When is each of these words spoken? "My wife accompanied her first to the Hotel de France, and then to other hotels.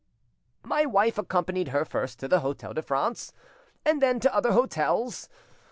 "My 0.63 0.83
wife 0.87 1.19
accompanied 1.19 1.67
her 1.67 1.85
first 1.85 2.19
to 2.21 2.27
the 2.27 2.39
Hotel 2.39 2.73
de 2.73 2.81
France, 2.81 3.31
and 3.85 4.01
then 4.01 4.19
to 4.21 4.33
other 4.35 4.53
hotels. 4.53 5.29